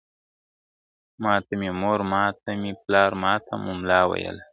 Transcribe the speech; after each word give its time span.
ماته 1.23 1.53
مي 1.59 1.69
مور 1.81 1.99
ماته 2.11 2.51
مي 2.61 2.71
پلار 2.83 3.11
ماته 3.23 3.53
مُلا 3.63 4.01
ویله.. 4.09 4.43